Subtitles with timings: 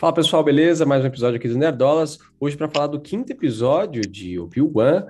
[0.00, 0.86] Fala pessoal, beleza?
[0.86, 2.20] Mais um episódio aqui do Nerdolas.
[2.38, 5.08] Hoje para falar do quinto episódio de Obi-Wan.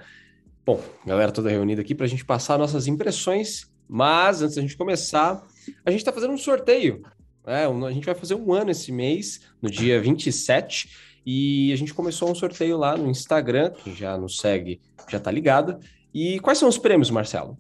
[0.65, 4.79] Bom, galera toda reunida aqui para a gente passar nossas impressões, mas antes da gente
[4.79, 5.47] começar,
[5.85, 7.03] a gente está fazendo um sorteio.
[7.47, 7.67] Né?
[7.67, 12.31] A gente vai fazer um ano esse mês, no dia 27, e a gente começou
[12.31, 15.79] um sorteio lá no Instagram, quem já nos segue já tá ligado.
[16.15, 17.59] E quais são os prêmios, Marcelo?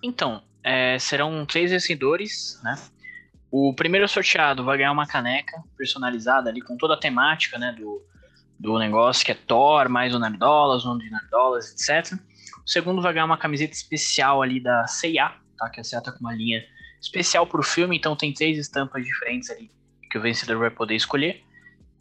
[0.00, 2.76] Então, é, serão três vencedores, né?
[3.52, 8.02] O primeiro sorteado vai ganhar uma caneca personalizada ali com toda a temática, né, do,
[8.58, 12.18] do negócio, que é Thor, mais o Nerdolas, o nome de Nerdolas, etc.
[12.64, 15.68] O segundo vai ganhar uma camiseta especial ali da C&A, tá?
[15.68, 16.64] Que a tá com uma linha
[16.98, 19.70] especial pro filme, então tem três estampas diferentes ali
[20.10, 21.44] que o vencedor vai poder escolher.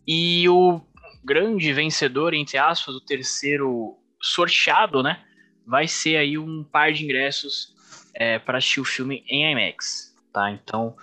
[0.08, 0.80] E o
[1.22, 5.20] grande vencedor, entre aspas, o terceiro sorteado, né,
[5.68, 7.76] vai ser aí um par de ingressos
[8.14, 10.50] é, para assistir o filme em IMAX, tá?
[10.50, 10.96] Então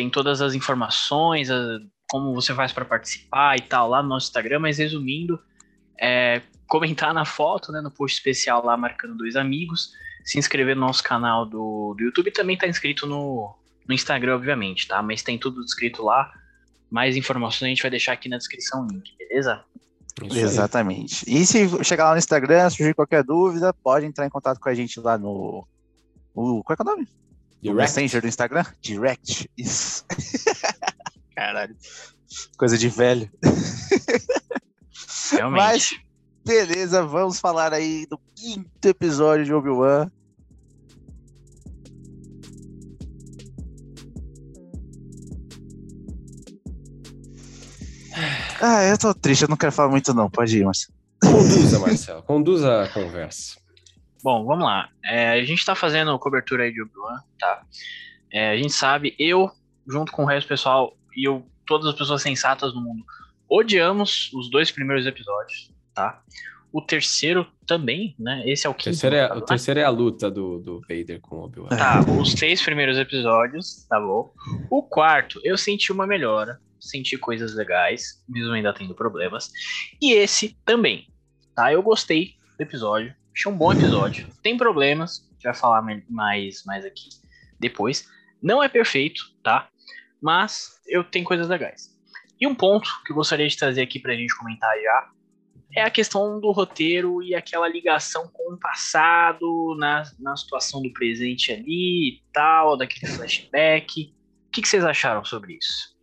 [0.00, 4.28] tem todas as informações, a, como você faz para participar e tal lá no nosso
[4.28, 5.38] Instagram, mas resumindo,
[6.00, 9.92] é, comentar na foto, né, no post especial lá marcando dois amigos,
[10.24, 13.54] se inscrever no nosso canal do, do YouTube também tá inscrito no,
[13.86, 15.02] no Instagram, obviamente, tá?
[15.02, 16.32] Mas tem tudo descrito lá.
[16.90, 19.62] Mais informações a gente vai deixar aqui na descrição o link, beleza?
[20.22, 21.24] Exatamente.
[21.28, 24.74] E se chegar lá no Instagram, surgir qualquer dúvida, pode entrar em contato com a
[24.74, 25.66] gente lá no.
[26.34, 27.08] O, qual é, é o nome?
[27.62, 27.76] Direct.
[27.76, 28.64] Messenger do Instagram?
[28.80, 29.50] Direct.
[29.56, 30.04] Isso.
[31.34, 31.76] Caralho.
[32.56, 33.30] Coisa de velho.
[35.32, 35.60] Realmente.
[35.60, 35.90] Mas,
[36.44, 40.10] beleza, vamos falar aí do quinto episódio de Obi-Wan.
[48.60, 50.28] Ah, eu tô triste, eu não quero falar muito não.
[50.28, 50.94] Pode ir, Marcelo.
[51.22, 52.22] Conduza, Marcelo.
[52.22, 53.58] Conduza a conversa.
[54.22, 54.88] Bom, vamos lá.
[55.02, 57.62] É, a gente tá fazendo cobertura aí de Obi-Wan, tá?
[58.32, 59.50] É, a gente sabe, eu,
[59.88, 63.04] junto com o resto do pessoal, e eu, todas as pessoas sensatas do mundo,
[63.48, 66.22] odiamos os dois primeiros episódios, tá?
[66.72, 68.44] O terceiro também, né?
[68.46, 68.84] Esse é o quinto.
[68.84, 71.68] Terceiro é, o terceiro é a luta do, do Vader com o Obi-Wan.
[71.70, 74.32] Tá, os seis primeiros episódios, tá bom.
[74.70, 79.50] O quarto, eu senti uma melhora, senti coisas legais, mesmo ainda tendo problemas.
[80.00, 81.08] E esse também,
[81.56, 81.72] tá?
[81.72, 84.28] Eu gostei do episódio, Achei um bom episódio.
[84.42, 87.08] Tem problemas, a gente vai falar mais, mais aqui
[87.58, 88.08] depois.
[88.42, 89.68] Não é perfeito, tá?
[90.20, 91.96] Mas eu tenho coisas legais.
[92.40, 95.10] E um ponto que eu gostaria de trazer aqui pra gente comentar já
[95.76, 100.92] é a questão do roteiro e aquela ligação com o passado, na, na situação do
[100.92, 104.12] presente ali e tal, daquele flashback.
[104.48, 105.96] O que, que vocês acharam sobre isso?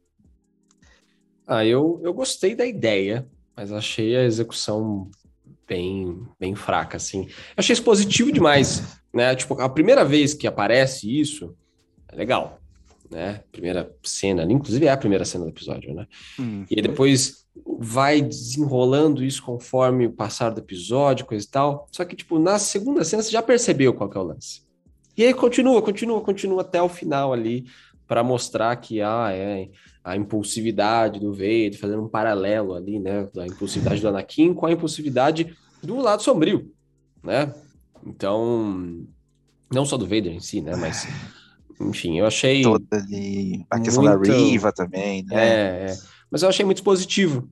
[1.45, 5.09] Ah, eu, eu gostei da ideia, mas achei a execução
[5.67, 7.23] bem, bem fraca, assim.
[7.23, 9.35] Eu achei isso positivo demais, né?
[9.35, 11.55] Tipo, a primeira vez que aparece isso,
[12.07, 12.59] é legal,
[13.09, 13.43] né?
[13.51, 16.07] Primeira cena, inclusive é a primeira cena do episódio, né?
[16.39, 16.65] Hum.
[16.69, 17.45] E depois
[17.79, 21.87] vai desenrolando isso conforme o passar do episódio, coisa e tal.
[21.91, 24.65] Só que, tipo, na segunda cena você já percebeu qual é o lance.
[25.15, 27.65] E aí continua, continua, continua até o final ali,
[28.07, 29.69] para mostrar que ah, é
[30.03, 34.71] a impulsividade do Vader, fazendo um paralelo ali, né, da impulsividade do Anakin com a
[34.71, 35.53] impulsividade
[35.83, 36.71] do lado sombrio,
[37.21, 37.53] né?
[38.05, 39.05] Então,
[39.71, 41.07] não só do Vader em si, né, mas
[41.79, 44.27] enfim, eu achei toda ali a questão muito...
[44.27, 45.35] da Riva também, né?
[45.35, 45.97] É, é,
[46.29, 47.49] mas eu achei muito positivo.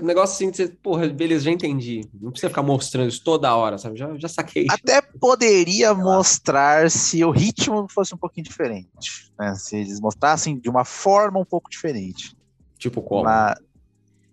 [0.00, 2.08] Um negócio assim, você, porra, beleza, já entendi.
[2.14, 3.98] Não precisa ficar mostrando isso toda hora, sabe?
[3.98, 4.66] Já, já saquei.
[4.70, 9.32] Até poderia mostrar se o ritmo fosse um pouquinho diferente.
[9.38, 9.54] Né?
[9.56, 12.36] Se eles mostrassem de uma forma um pouco diferente.
[12.78, 13.24] Tipo como?
[13.24, 13.58] Mas,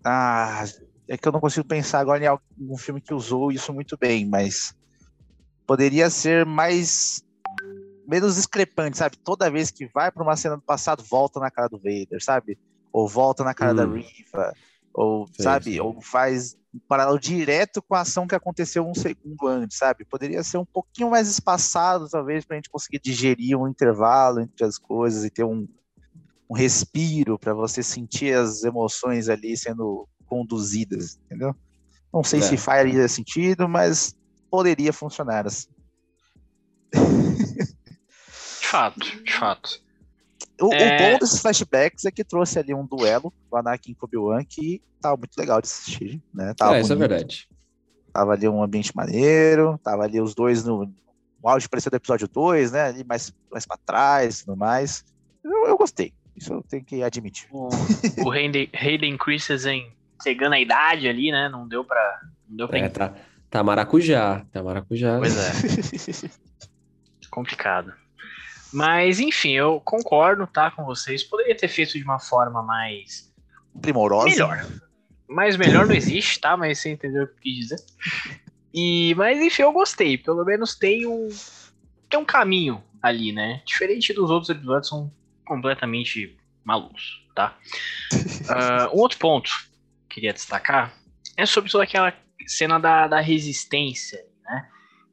[0.04, 0.64] ah,
[1.08, 4.24] é que eu não consigo pensar agora em algum filme que usou isso muito bem,
[4.24, 4.74] mas
[5.66, 7.22] poderia ser mais
[8.06, 9.16] menos discrepante, sabe?
[9.18, 12.58] Toda vez que vai para uma cena do passado, volta na cara do Vader, sabe?
[12.92, 13.76] Ou volta na cara hum.
[13.76, 14.52] da Riva
[14.94, 15.80] ou, sim, sabe, sim.
[15.80, 20.04] ou faz um paralelo direto com a ação que aconteceu um segundo antes, sabe?
[20.04, 24.64] Poderia ser um pouquinho mais espaçado, talvez, para a gente conseguir digerir um intervalo entre
[24.64, 25.66] as coisas e ter um,
[26.48, 31.54] um respiro para você sentir as emoções ali sendo conduzidas, entendeu?
[32.12, 32.42] Não sei é.
[32.42, 34.14] se faria sentido, mas
[34.50, 35.68] poderia funcionar assim.
[38.60, 39.81] De fato, de fato.
[40.66, 40.96] O, é...
[40.96, 44.82] o, bom desses flashbacks é que trouxe ali um duelo do Anakin com Obi-Wan que
[45.00, 46.54] tava muito legal de assistir, né?
[46.54, 47.48] Tava é, isso é verdade.
[48.12, 52.28] Tava ali um ambiente maneiro, tava ali os dois no, no auge parecia do episódio
[52.28, 52.82] 2, né?
[52.82, 55.04] Ali mais, mais pra trás e tudo mais.
[55.42, 57.48] Eu, eu, gostei, isso eu tenho que admitir.
[57.50, 57.68] O,
[58.24, 59.92] o Hayden, Hayden Christensen
[60.22, 61.48] chegando a idade ali, né?
[61.48, 62.20] Não deu pra...
[62.48, 63.14] Não deu pra é, tá,
[63.50, 65.18] tá maracujá, tá maracujá.
[65.18, 66.30] Pois é.
[67.28, 67.92] Complicado.
[68.72, 71.22] Mas, enfim, eu concordo, tá, com vocês.
[71.22, 73.32] Poderia ter feito de uma forma mais
[73.80, 74.28] primorosa.
[74.28, 74.66] Melhor.
[75.28, 76.56] Mas melhor não existe, tá?
[76.56, 77.84] Mas você entendeu o que eu quis dizer.
[78.72, 80.16] E, mas enfim, eu gostei.
[80.16, 81.28] Pelo menos tem um,
[82.08, 83.62] tem um caminho ali, né?
[83.66, 85.12] Diferente dos outros episódios, são
[85.44, 87.56] completamente malucos, tá?
[88.12, 89.50] Uh, um outro ponto
[90.08, 90.94] que queria destacar
[91.36, 92.14] é sobre toda aquela
[92.46, 94.68] cena da, da resistência, né?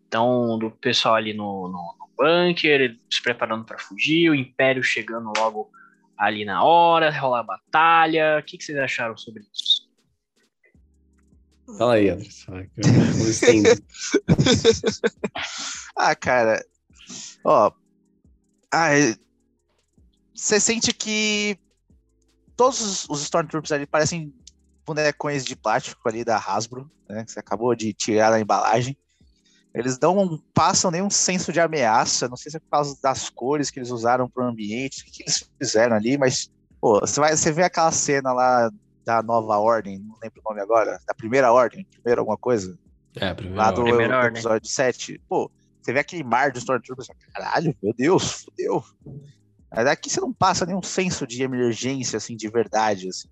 [0.08, 5.72] Então, do pessoal ali no, no, bunker, se preparando para fugir, o Império chegando logo
[6.18, 8.40] ali na hora, rolar a batalha.
[8.40, 9.88] O que, que vocês acharam sobre isso?
[11.78, 12.52] Fala aí, Anderson.
[15.96, 16.66] ah, cara.
[17.46, 17.72] Ó.
[18.72, 18.90] Ah,
[20.34, 21.58] você sente que
[22.56, 24.34] todos os, os Stormtroopers ali parecem
[24.86, 27.24] bonecões de plástico ali da Hasbro, né?
[27.24, 28.98] Que você acabou de tirar da embalagem.
[29.74, 32.28] Eles não passam nenhum senso de ameaça.
[32.28, 35.06] Não sei se é por causa das cores que eles usaram para o ambiente, o
[35.06, 36.52] que, que eles fizeram ali, mas
[36.82, 38.70] pô, você vai, você vê aquela cena lá
[39.06, 42.78] da nova ordem, não lembro o nome agora, da primeira ordem, primeira alguma coisa.
[43.16, 44.70] É, primeira lá do primeira episódio ordem.
[44.70, 45.22] 7.
[45.28, 45.52] Pô,
[45.82, 48.84] você vê aquele mar de Stormtroopers, caralho, meu Deus, fodeu.
[49.72, 53.28] Mas aqui você não passa nenhum senso de emergência, assim, de verdade, assim.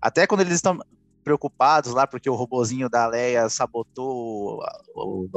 [0.00, 0.78] Até quando eles estão
[1.22, 4.60] preocupados lá, porque o robozinho da Leia sabotou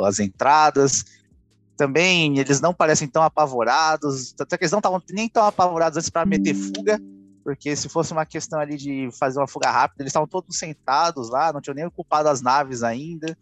[0.06, 1.06] as entradas,
[1.78, 6.10] também eles não parecem tão apavorados, até que eles não estavam nem tão apavorados antes
[6.10, 7.00] para meter fuga,
[7.44, 11.30] porque se fosse uma questão ali de fazer uma fuga rápida, eles estavam todos sentados
[11.30, 13.38] lá, não tinham nem ocupado as naves ainda.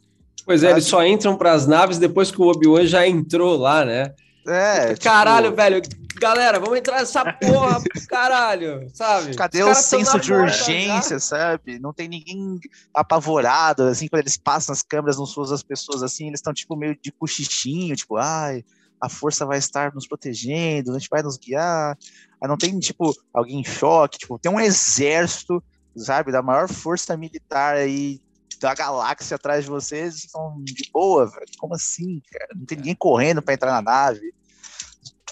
[0.45, 3.86] Pois é, eles só entram para as naves depois que o Obi-Wan já entrou lá,
[3.86, 4.13] né?
[4.45, 4.95] É.
[4.95, 5.56] Caralho, tipo...
[5.56, 5.81] velho.
[6.24, 9.36] Galera, vamos entrar nessa porra, caralho, sabe?
[9.36, 11.78] Cadê o senso de urgência, sabe?
[11.80, 12.62] Não tem ninguém
[12.94, 16.78] apavorado, assim, quando eles passam as câmeras nos suas das pessoas, assim, eles estão, tipo,
[16.78, 18.64] meio de cochichinho, tipo, ai,
[19.02, 21.98] a força vai estar nos protegendo, a gente vai nos guiar.
[22.42, 25.62] Aí não tem, tipo, alguém em choque, tipo, tem um exército,
[25.94, 28.22] sabe, da maior força militar aí
[28.62, 31.46] da galáxia atrás de vocês estão de boa, velho.
[31.58, 32.48] Como assim, cara?
[32.56, 34.34] Não tem ninguém correndo para entrar na nave.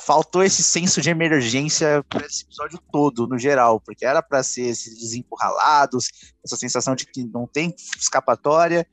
[0.04, 4.64] Faltou esse senso de emergência para esse episódio todo, no geral, porque era para ser
[4.64, 6.10] esses desencurralados,
[6.44, 8.88] essa sensação de que não tem escapatória,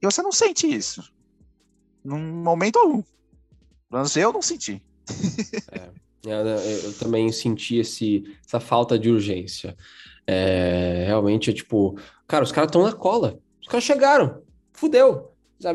[0.00, 1.12] e você não sente isso.
[2.04, 3.02] Num momento algum.
[3.02, 4.80] Pelo menos eu não senti.
[5.72, 5.90] é,
[6.24, 9.76] eu, eu, também senti esse, essa falta de urgência.
[10.26, 11.98] É, realmente é tipo,
[12.28, 13.40] cara, os caras estão na cola.
[13.60, 14.42] Os caras chegaram,
[14.72, 15.34] fudeu.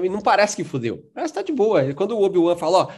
[0.10, 1.10] Não parece que fudeu.
[1.14, 1.94] Parece que tá de boa.
[1.94, 2.92] Quando o Obi-Wan fala, ó,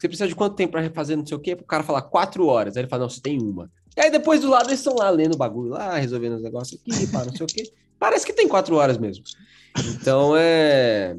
[0.00, 2.46] você precisa de quanto tempo para refazer não sei o quê, o cara falar quatro
[2.46, 2.76] horas.
[2.76, 3.70] Aí ele fala, não, você tem uma.
[3.94, 6.80] E aí depois do lado eles estão lá lendo o bagulho lá, resolvendo os negócios
[6.80, 7.72] aqui, para não sei o quê.
[7.98, 9.22] Parece que tem quatro horas mesmo.
[9.78, 11.14] Então é.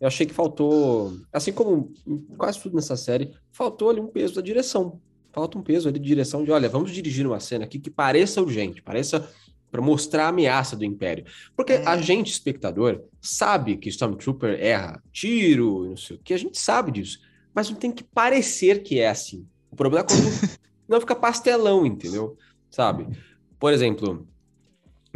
[0.00, 1.92] Eu achei que faltou, assim como
[2.38, 4.98] quase tudo nessa série, faltou ali um peso da direção.
[5.32, 8.40] Falta um peso ali de direção de, olha, vamos dirigir uma cena aqui que pareça
[8.40, 9.28] urgente, pareça
[9.70, 11.24] para mostrar a ameaça do Império.
[11.54, 11.86] Porque é.
[11.86, 16.92] a gente, espectador, sabe que Stormtrooper erra tiro, não sei o que, a gente sabe
[16.92, 17.20] disso.
[17.54, 19.46] Mas não tem que parecer que é assim.
[19.70, 20.22] O problema é quando
[20.88, 22.36] não fica pastelão, entendeu?
[22.70, 23.06] Sabe?
[23.58, 24.26] Por exemplo,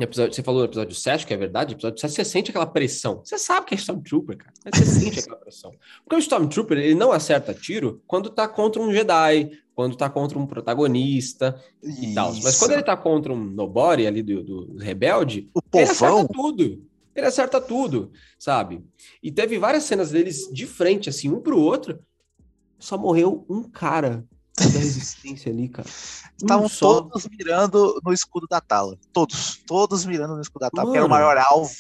[0.03, 2.67] episódio, você falou no episódio 7, que é verdade, no episódio 7 você sente aquela
[2.67, 3.21] pressão.
[3.25, 4.53] Você sabe que é Stormtrooper, cara.
[4.65, 5.73] Mas você sente aquela pressão.
[6.05, 10.39] Porque o Stormtrooper, ele não acerta tiro quando tá contra um Jedi, quando tá contra
[10.39, 12.05] um protagonista Isso.
[12.05, 12.35] e tal.
[12.43, 16.83] Mas quando ele tá contra um nobody ali do, do rebelde, o ele acerta tudo.
[17.15, 18.85] Ele acerta tudo, sabe?
[19.23, 22.01] E teve várias cenas deles de frente, assim, um pro outro.
[22.85, 24.27] Só morreu um cara
[24.59, 25.89] da resistência ali, cara.
[26.37, 28.99] Estavam um todos mirando no escudo da Tala.
[29.11, 29.59] Todos.
[29.67, 31.73] Todos mirando no escudo da Tala, que era o maior alvo.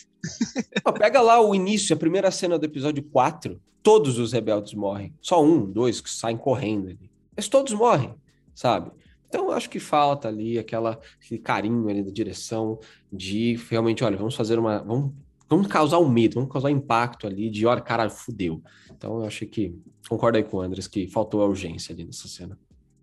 [0.98, 3.60] pega lá o início, a primeira cena do episódio 4.
[3.82, 5.14] Todos os rebeldes morrem.
[5.20, 7.10] Só um, dois que saem correndo ali.
[7.36, 8.14] Mas todos morrem,
[8.54, 8.90] sabe?
[9.28, 12.80] Então, acho que falta ali aquela, aquele carinho ali da direção
[13.12, 14.78] de realmente, olha, vamos fazer uma.
[14.78, 15.12] Vamos,
[15.48, 18.62] vamos causar um medo, vamos causar um impacto ali de, olha, cara, fudeu.
[18.90, 19.78] Então, eu achei que.
[20.08, 22.58] Concordo aí com o Andres que faltou a urgência ali nessa cena.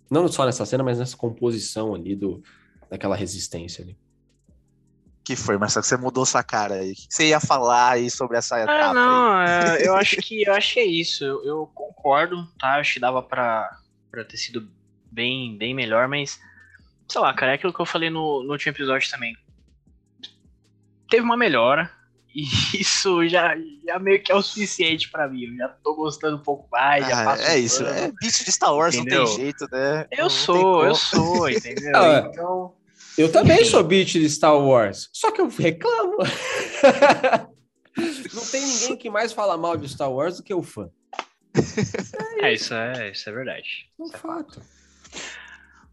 [0.09, 2.43] Não só nessa cena, mas nessa composição ali do,
[2.89, 3.97] daquela resistência ali.
[5.23, 6.91] Que foi, Marcelo, você mudou sua cara aí.
[6.91, 8.89] O que você ia falar aí sobre essa ah, etapa?
[8.89, 11.23] Ah, não, é, eu acho que eu acho que é isso.
[11.23, 12.75] Eu, eu concordo, tá?
[12.75, 13.79] Eu acho que dava para
[14.11, 14.69] para ter sido
[15.09, 16.37] bem, bem melhor, mas
[17.07, 19.35] sei lá, cara, é aquilo que eu falei no, no último episódio também.
[21.09, 21.89] Teve uma melhora,
[22.79, 25.45] isso já, já meio que é o suficiente para mim.
[25.45, 28.75] Eu já tô gostando um pouco mais, já ah, É isso, é bicho de Star
[28.75, 29.23] Wars, entendeu?
[29.23, 30.07] não tem jeito, né?
[30.11, 31.95] Eu não sou, eu sou, entendeu?
[31.95, 32.73] Ah, então.
[33.17, 36.17] Eu também sou beat de Star Wars, só que eu reclamo.
[38.33, 40.89] não tem ninguém que mais fala mal de Star Wars do que o fã.
[42.41, 43.89] É, isso é, isso é verdade.
[43.99, 44.61] É um isso fato.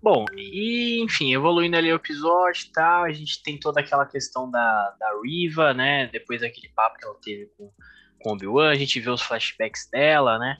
[0.00, 4.48] Bom, e enfim, evoluindo ali o episódio e tal, a gente tem toda aquela questão
[4.50, 6.06] da, da Riva, né?
[6.12, 7.72] Depois daquele papo que ela teve com,
[8.20, 10.56] com o Obi-Wan, a gente vê os flashbacks dela, né?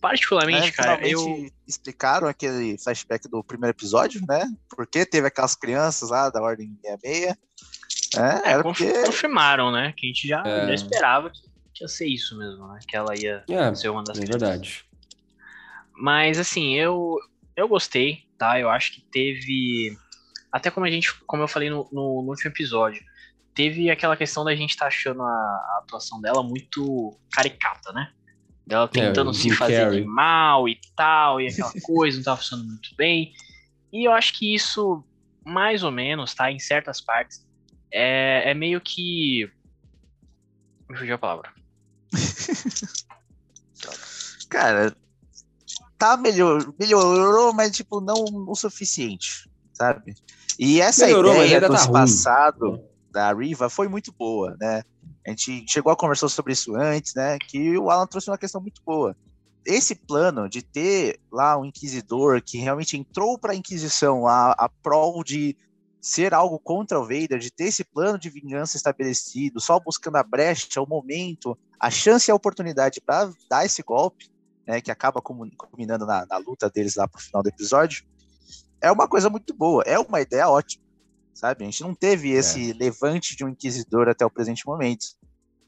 [0.00, 1.18] Particularmente, É, cara, eu.
[1.20, 4.46] finalmente explicaram aquele flashback do primeiro episódio, né?
[4.68, 7.26] Porque teve aquelas crianças lá da Ordem 66.
[7.28, 7.36] né?
[8.44, 9.92] É, era conf- porque confirmaram, né?
[9.96, 10.66] Que a gente já, É.
[10.66, 11.40] já esperava que,
[11.74, 12.78] que ia ser isso mesmo, né?
[12.86, 14.40] Que ela ia É, ser uma das é crianças.
[14.42, 14.84] verdade.
[15.98, 17.16] Mas assim, eu
[17.56, 18.60] eu gostei, tá?
[18.60, 19.96] Eu acho que teve
[20.52, 23.02] até como a gente, como eu falei no, no, no último episódio,
[23.54, 28.12] teve aquela questão da gente tá achando a, a atuação dela muito caricata, né?
[28.66, 30.00] Dela tentando o se fazer Carrey.
[30.00, 33.32] de mal e tal, e aquela coisa não tava funcionando muito bem.
[33.92, 35.04] E eu acho que isso,
[35.44, 36.50] mais ou menos, tá?
[36.50, 37.46] Em certas partes,
[37.92, 39.50] é, é meio que.
[40.88, 41.52] Me fugiu a palavra.
[44.48, 44.96] Cara,
[45.98, 50.14] tá melhor, melhorou, mas tipo, não o suficiente, sabe?
[50.58, 51.92] E essa Melhorou, ideia do tá ruim.
[51.92, 54.82] passado da Riva foi muito boa, né?
[55.26, 57.38] A gente chegou a conversar sobre isso antes, né?
[57.38, 59.16] Que o Alan trouxe uma questão muito boa.
[59.64, 64.68] Esse plano de ter lá um inquisidor que realmente entrou para a Inquisição a, a
[64.68, 65.56] prol de
[66.00, 70.22] ser algo contra o Vader, de ter esse plano de vingança estabelecido, só buscando a
[70.22, 74.30] brecha, o momento, a chance e a oportunidade para dar esse golpe,
[74.66, 78.04] né, que acaba culminando na, na luta deles lá pro final do episódio,
[78.80, 80.84] é uma coisa muito boa, é uma ideia ótima,
[81.32, 81.64] sabe?
[81.64, 85.06] A gente não teve esse levante de um inquisidor até o presente momento.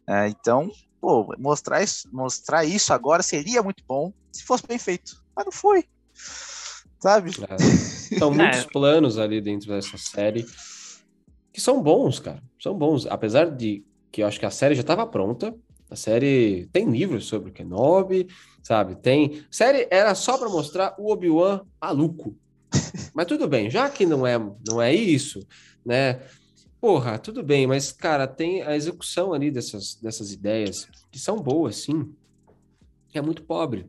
[0.07, 5.23] É, então, pô, mostrar isso, mostrar isso agora seria muito bom se fosse bem feito,
[5.35, 5.85] mas não foi,
[7.01, 7.31] sabe?
[8.11, 8.19] É.
[8.19, 10.47] São muitos planos ali dentro dessa série
[11.53, 12.43] que são bons, cara.
[12.59, 13.05] São bons.
[13.07, 15.55] Apesar de que eu acho que a série já estava pronta.
[15.91, 18.29] A série tem livros sobre o Kenobi,
[18.63, 18.97] sabe?
[18.97, 19.41] Tem.
[19.41, 22.37] A série era só para mostrar o Obi-Wan maluco.
[23.15, 25.47] Mas tudo bem, já que não é, não é isso,
[25.85, 26.21] né?
[26.81, 31.75] Porra, tudo bem, mas, cara, tem a execução ali dessas, dessas ideias que são boas,
[31.75, 32.15] sim.
[33.13, 33.85] É muito pobre.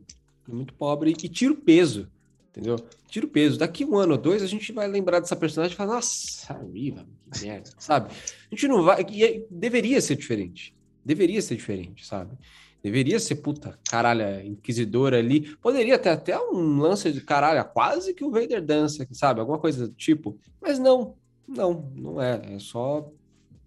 [0.48, 2.10] É muito pobre e tira o peso,
[2.48, 2.76] entendeu?
[3.06, 3.58] Tira o peso.
[3.58, 7.06] Daqui um ano ou dois a gente vai lembrar dessa personagem e falar, nossa, Riva,
[7.32, 8.10] que merda, sabe?
[8.10, 9.06] A gente não vai.
[9.08, 10.74] E é- deveria ser diferente.
[11.04, 12.36] Deveria ser diferente, sabe?
[12.82, 15.54] Deveria ser, puta, caralho, inquisidora ali.
[15.56, 19.40] Poderia ter até um lance de caralho, quase que o Vader dança, sabe?
[19.40, 20.38] Alguma coisa do tipo.
[20.60, 21.16] Mas não,
[21.46, 22.40] não, não é.
[22.54, 23.12] É só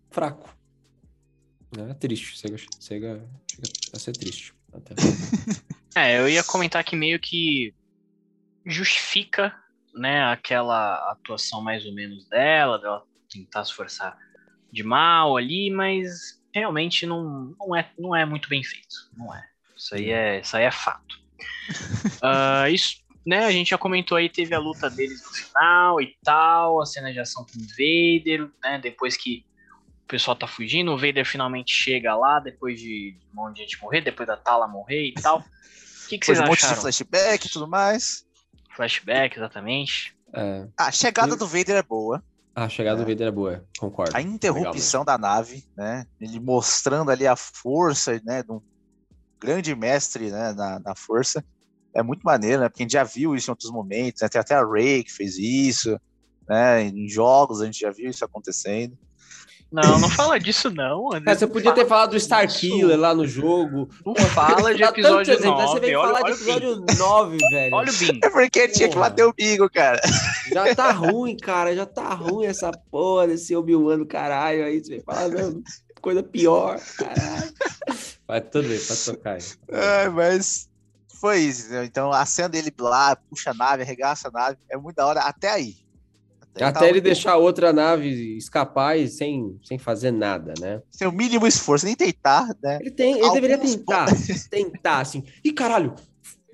[0.10, 0.50] fraco.
[1.78, 2.38] É triste.
[2.38, 4.54] Chega, chega, chega a ser triste.
[4.72, 4.96] Até.
[5.96, 7.72] É, eu ia comentar que meio que
[8.66, 9.54] justifica,
[9.94, 14.18] né, aquela atuação mais ou menos dela, dela tentar se forçar
[14.72, 18.96] de mal ali, mas realmente não, não, é, não é muito bem feito.
[19.18, 19.44] Não é.
[19.76, 21.22] Isso aí é, isso aí é fato.
[22.22, 26.16] Ah, isso, né, a gente já comentou aí, teve a luta deles no final e
[26.24, 29.46] tal, a cena de ação com o Vader, né, depois que
[30.04, 33.82] o pessoal tá fugindo, o Vader finalmente chega lá, depois de um monte de gente
[33.82, 35.40] morrer, depois da Tala morrer e tal.
[35.40, 36.82] O que, que vocês um monte de acharam?
[36.82, 38.26] flashback e tudo mais.
[38.76, 40.16] Flashback, exatamente.
[40.34, 42.24] É, A chegada Eu- do Vader é boa.
[42.56, 44.16] A chegada do Vader é boa, concordo.
[44.16, 46.06] A interrupção da nave, né?
[46.22, 48.44] Ele mostrando ali a força, né?
[48.44, 48.62] De um
[49.40, 50.54] grande mestre, né?
[50.54, 51.44] Na, na força.
[51.96, 52.70] É muito maneiro, né?
[52.70, 54.30] Porque a gente já viu isso em outros momentos, né?
[54.30, 56.00] Tem até a Rey que fez isso,
[56.48, 56.84] né?
[56.84, 58.98] Em jogos a gente já viu isso acontecendo.
[59.74, 61.32] Não, não fala disso não, André.
[61.32, 62.18] É, você Não podia fala ter falado do.
[62.18, 63.90] Starkiller lá no jogo.
[64.06, 65.74] Não fala de episódio exemplo, aí 9.
[65.74, 67.76] Você veio olha, falar olha de episódio 9, velho.
[67.76, 68.20] Olha o bingo.
[68.24, 69.10] É porque tinha que Porra.
[69.10, 70.00] bater o bingo, cara.
[70.54, 71.76] Já tá ruim, cara.
[71.76, 74.80] Já tá ruim essa porra desse Obi-Wan do caralho aí.
[74.80, 75.64] Você vem falar, não,
[76.00, 77.54] coisa pior, caralho.
[78.28, 79.44] Vai tudo bem, pode tocar aí.
[79.70, 80.70] É, mas
[81.20, 81.74] foi isso.
[81.78, 85.22] Então a cena dele lá, puxa a nave, arregaça a nave, é muito da hora
[85.22, 85.83] até aí.
[86.62, 90.82] Até ele deixar a outra nave escapar e sem, sem fazer nada, né?
[90.92, 92.78] Sem o mínimo esforço, nem tentar, né?
[92.82, 94.06] Ele tem, ele Alguns deveria tentar,
[94.52, 95.24] tentar, assim.
[95.44, 95.96] Ih, caralho,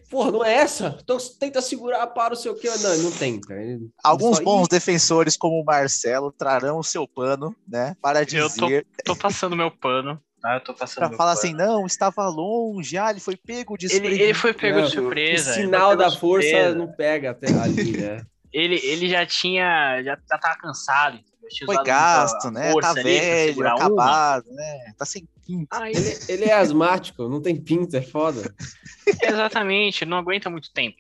[0.10, 0.98] porra, não é essa?
[1.04, 2.70] Então tenta segurar para o seu quê?
[2.82, 3.54] Não, ele não tenta.
[3.54, 7.96] Ele- Alguns só- bons defensores, como o Marcelo, trarão o seu pano, né?
[8.02, 10.20] Para Eu tô- dizer, Tô passando meu pano.
[10.42, 10.56] Tá?
[10.56, 11.40] Eu tô passando para meu falar pano.
[11.46, 14.94] assim, não, estava longe, ah, ele foi pego de Ele, ele foi pego Não, de
[14.94, 15.52] surpresa.
[15.52, 16.76] O sinal da de força surpresa.
[16.76, 18.22] não pega até ali, né?
[18.52, 20.02] Ele, ele já tinha.
[20.04, 21.18] Já, já tava cansado.
[21.18, 21.50] entendeu?
[21.50, 22.72] Tinha Foi gasto, né?
[22.72, 23.86] força Tá velho, segurar uma.
[23.86, 24.94] acabado, né?
[24.98, 25.68] Tá sem pinto.
[25.72, 28.54] Aí, Ele, ele é asmático, não tem pinto, é foda.
[29.24, 30.98] exatamente, não aguenta muito tempo.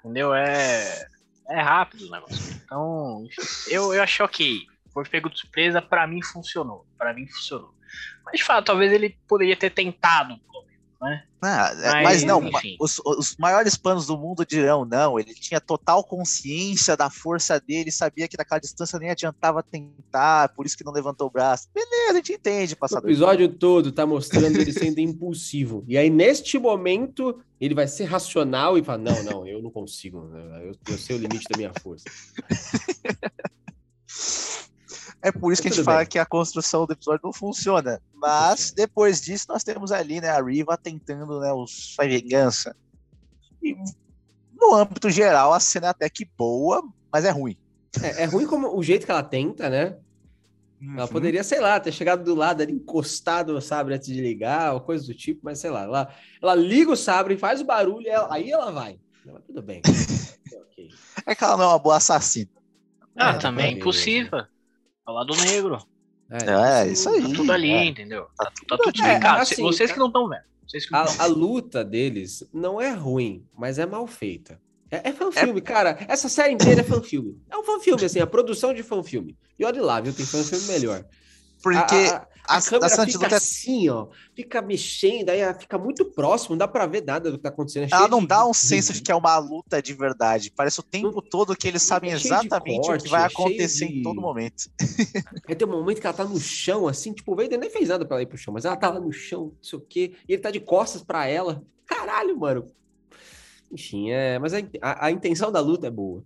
[0.00, 0.34] Entendeu?
[0.34, 1.06] É.
[1.48, 2.60] É rápido o negócio.
[2.64, 3.26] Então,
[3.68, 4.60] eu, eu achei ok.
[4.92, 6.86] Foi pego de surpresa, pra mim funcionou.
[6.96, 7.74] Pra mim funcionou.
[8.24, 10.71] Mas de fato, talvez ele poderia ter tentado, pelo menos,
[11.02, 11.24] né?
[11.44, 12.40] Ah, é, mas, mas, não,
[12.78, 17.90] os, os, maiores panos do mundo dirão, não, ele tinha total consciência da força dele,
[17.90, 21.68] sabia que naquela distância nem adiantava tentar, por isso que não levantou o braço.
[21.74, 23.08] Beleza, a gente entende, passador.
[23.08, 25.84] O episódio todo tá mostrando ele sendo impulsivo.
[25.88, 30.22] E aí, neste momento, ele vai ser racional e falar, não, não, eu não consigo,
[30.28, 30.68] né?
[30.68, 32.04] eu, eu sei o limite da minha força.
[35.22, 38.02] É por isso que a gente fala que a construção do episódio não funciona.
[38.12, 42.74] Mas depois disso, nós temos ali, né, a Riva tentando, né, o sua vingança.
[43.62, 43.76] E
[44.52, 47.56] no âmbito geral, a cena é até que boa, mas é ruim.
[48.02, 49.96] É, é ruim como o jeito que ela tenta, né?
[50.80, 50.98] Uhum.
[50.98, 54.74] Ela poderia, sei lá, ter chegado do lado ali, encostado o sabre antes de ligar,
[54.74, 58.08] ou coisa do tipo, mas sei lá, ela, ela liga o sabre, faz o barulho,
[58.08, 58.98] ela, aí ela vai.
[59.46, 59.80] tudo bem.
[61.24, 62.50] é que ela não é uma boa assassina.
[63.16, 64.44] Ah, é, também é impossível.
[65.04, 65.78] Ao lado negro.
[66.30, 67.22] É, é isso aí.
[67.22, 67.84] Tá tudo ali, é.
[67.84, 68.26] entendeu?
[68.36, 69.38] Tá, tá tudo explicado.
[69.38, 70.42] É, assim, vocês que não estão vendo.
[70.92, 74.58] A, a, luta deles não é ruim, mas é mal feita.
[74.90, 75.62] É, é fanfilme, é...
[75.62, 75.98] cara.
[76.08, 77.38] Essa série inteira é fanfilme.
[77.50, 79.36] É um fanfilme, assim, a produção de fanfilme.
[79.58, 80.12] E olha lá, viu?
[80.14, 81.04] Tem fanfilme melhor.
[81.62, 84.08] Porque a, a, a câmera fica assim, ó.
[84.34, 87.84] Fica mexendo, aí fica muito próximo, não dá pra ver nada do que tá acontecendo.
[87.84, 90.50] É Ela não dá um senso de que é uma luta de verdade.
[90.50, 94.00] Parece o tempo não, todo que eles sabem exatamente corte, o que vai acontecer de...
[94.00, 94.64] em todo momento.
[95.48, 97.88] Aí tem um momento que ela tá no chão, assim, tipo, o Vader nem fez
[97.88, 99.82] nada pra ela ir pro chão, mas ela tá lá no chão, não sei o
[99.82, 101.62] quê, e ele tá de costas pra ela.
[101.86, 102.66] Caralho, mano.
[103.70, 104.38] Enfim, é.
[104.38, 106.24] Mas a, a, a intenção da luta é boa.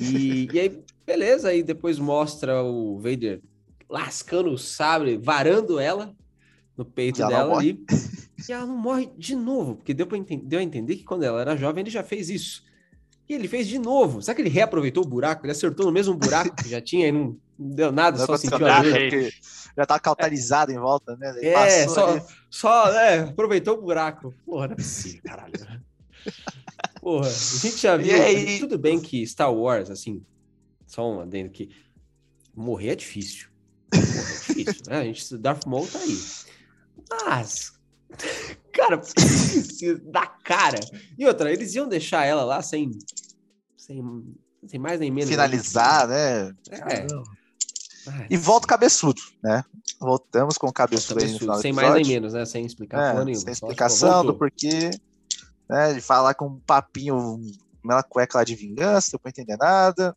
[0.00, 3.40] E, e aí, beleza, aí depois mostra o Vader
[3.88, 6.14] lascando o sabre, varando ela
[6.76, 7.84] no peito dela ali.
[8.48, 11.40] E ela não morre de novo, porque deu, pra deu a entender que quando ela
[11.40, 12.62] era jovem ele já fez isso.
[13.28, 14.22] E ele fez de novo.
[14.22, 15.44] Será que ele reaproveitou o buraco?
[15.44, 18.36] Ele acertou no mesmo buraco que já tinha e não, não deu nada, não só
[18.36, 18.92] sentiu a dor.
[19.76, 20.74] Já tá cauterizado é.
[20.74, 21.34] em volta, né?
[21.36, 24.32] Ele é, só, só é, aproveitou o buraco.
[24.46, 25.52] Porra, não é possível, caralho.
[27.02, 28.22] Porra, a gente já viu.
[28.22, 28.60] Aí...
[28.60, 30.24] Tudo bem que Star Wars, assim,
[30.86, 31.68] só um adendo que
[32.54, 33.47] morrer é difícil.
[33.92, 34.98] É difícil, né?
[34.98, 36.18] A gente, Darth Maul tá aí.
[37.10, 37.72] Mas,
[38.72, 39.00] cara,
[40.04, 40.80] da cara.
[41.18, 42.98] E outra, eles iam deixar ela lá sem,
[43.76, 44.02] sem,
[44.66, 45.30] sem mais nem menos.
[45.30, 46.54] Finalizar, né?
[46.70, 47.06] É.
[48.30, 49.64] E volta o cabeçudo, né?
[50.00, 52.44] Voltamos com o cabeçudo, cabeçudo aí no final Sem mais nem menos, né?
[52.44, 53.44] Sem explicação é, nenhuma.
[53.44, 54.90] Sem explicação do porquê,
[55.68, 55.94] né?
[55.94, 57.40] De falar com um papinho,
[57.82, 60.16] uma cueca lá de vingança, não deu pra entender nada.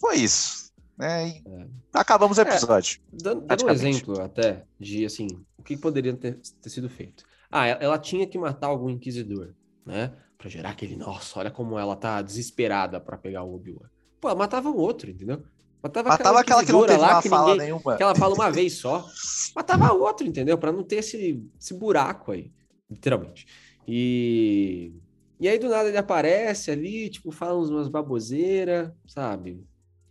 [0.00, 0.67] Foi isso.
[0.98, 1.28] Né?
[1.28, 1.66] E é.
[1.92, 3.00] acabamos o é, episódio.
[3.12, 7.24] É, dando, dando um exemplo até de assim, o que poderia ter, ter sido feito.
[7.50, 9.54] Ah, ela tinha que matar algum inquisidor,
[9.86, 10.12] né?
[10.36, 13.88] Pra gerar aquele, nossa, olha como ela tá desesperada para pegar o Obi-Wan.
[14.20, 15.42] Pô, ela matava um outro, entendeu?
[15.82, 17.96] Matava, matava aquela, aquela que não teve lá, que fala ninguém, nenhuma.
[17.96, 19.06] Que ela fala uma vez só.
[19.54, 20.58] Matava outro, entendeu?
[20.58, 22.52] Para não ter esse, esse buraco aí,
[22.90, 23.46] literalmente.
[23.86, 24.92] E
[25.40, 29.64] e aí do nada ele aparece ali, tipo, fala umas baboseiras, sabe?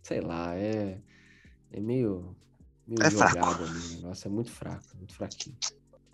[0.08, 0.98] Sei lá, é,
[1.70, 2.34] é meio,
[2.86, 3.62] meio é jogado fraco.
[3.62, 4.00] ali.
[4.00, 5.56] Nossa, é muito fraco, muito fraquinho.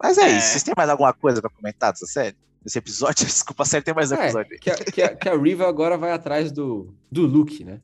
[0.03, 0.39] Mas é, é.
[0.39, 0.49] isso.
[0.49, 2.37] Vocês têm mais alguma coisa para comentar dessa série?
[2.61, 3.25] Desse episódio?
[3.25, 4.59] Desculpa, a série tem mais um é, episódio.
[4.59, 7.81] Que a, que, a, que a Riva agora vai atrás do, do Luke, né?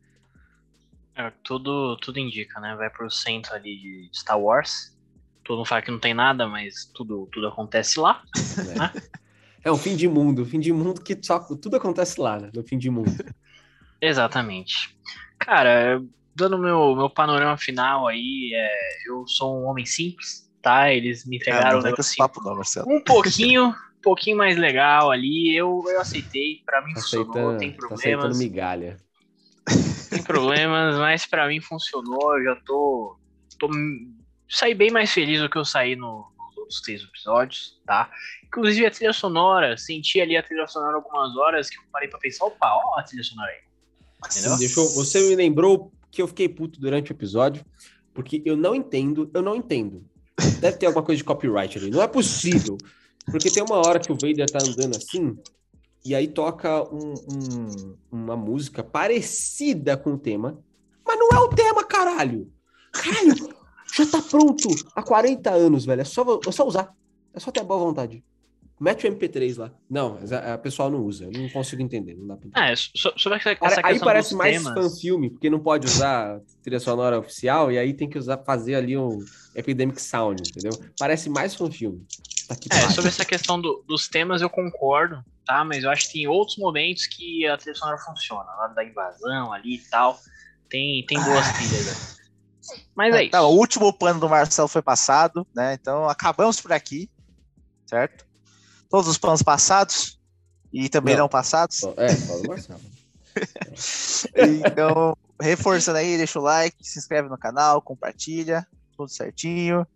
[1.15, 2.75] É, tudo, tudo indica, né?
[2.75, 4.99] Vai pro centro ali de Star Wars.
[5.45, 8.23] Todo mundo fala que não tem nada, mas tudo, tudo acontece lá.
[8.59, 8.79] É.
[8.79, 8.93] Né?
[9.63, 10.45] é um fim de mundo.
[10.45, 12.51] Fim de mundo que só tudo acontece lá, né?
[12.53, 13.13] No fim de mundo.
[14.01, 14.97] Exatamente.
[15.41, 16.03] Cara,
[16.35, 20.93] dando meu, meu panorama final aí, é, eu sou um homem simples, tá?
[20.93, 25.57] Eles me entregaram é, um, papo não, um pouquinho, um pouquinho mais legal ali.
[25.57, 28.37] Eu, eu aceitei, para mim funcionou, tem tá problemas.
[28.39, 28.97] Tá migalha.
[30.11, 32.39] Tem problemas, mas para mim funcionou.
[32.39, 33.17] Eu já tô,
[33.59, 33.69] tô
[34.49, 38.11] saí bem mais feliz do que eu saí no, nos outros três episódios, tá?
[38.45, 42.19] Inclusive a trilha sonora, senti ali a trilha sonora algumas horas que eu parei para
[42.19, 43.70] pensar, opa, ó a trilha sonora aí.
[44.23, 47.65] Assim, deixou, você me lembrou que eu fiquei puto durante o episódio,
[48.13, 50.05] porque eu não entendo, eu não entendo.
[50.61, 51.91] Deve ter alguma coisa de copyright ali.
[51.91, 52.77] Não é possível.
[53.27, 55.37] Porque tem uma hora que o Vader tá andando assim,
[56.05, 60.59] e aí toca um, um, uma música parecida com o tema,
[61.07, 62.51] mas não é o tema, caralho!
[62.93, 63.55] Caralho,
[63.95, 66.01] já tá pronto há 40 anos, velho.
[66.01, 66.95] É só, é só usar.
[67.33, 68.25] É só ter boa vontade.
[68.81, 69.71] Mete o MP3 lá.
[69.91, 71.27] Não, a, a pessoal não usa.
[71.27, 72.15] Eu não consigo entender.
[72.15, 72.73] Não dá pra entender.
[72.73, 74.73] É, sobre essa, essa Aí parece mais temas...
[74.73, 78.97] fan-filme, porque não pode usar trilha sonora oficial, e aí tem que usar, fazer ali
[78.97, 79.23] um
[79.55, 80.73] Epidemic Sound, entendeu?
[80.99, 82.07] Parece mais fan-filme.
[82.49, 85.63] Tá é, sobre essa questão do, dos temas eu concordo, tá?
[85.63, 88.45] Mas eu acho que tem outros momentos que a trilha sonora funciona.
[88.45, 90.19] Lá da invasão ali e tal.
[90.71, 91.53] Tem, tem boas ah.
[91.53, 91.87] trilhas.
[91.87, 92.77] Né?
[92.95, 93.33] Mas é, é isso.
[93.33, 95.75] Tá, o último plano do Marcelo foi passado, né?
[95.75, 97.11] Então acabamos por aqui,
[97.87, 98.30] certo?
[98.91, 100.21] Todos os planos passados
[100.73, 101.83] e também não, não passados.
[101.97, 102.81] É, do Marcelo.
[104.67, 109.87] então, reforçando aí, deixa o like, se inscreve no canal, compartilha, tudo certinho.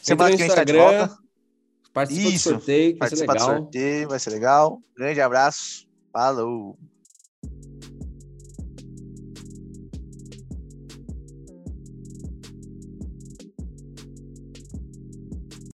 [0.00, 1.18] Semana que vem a gente tá de volta.
[1.92, 3.36] Participa Isso, do sorteio, vai ser legal.
[3.36, 4.82] do sorteio, vai ser legal.
[4.96, 6.78] Grande abraço, falou!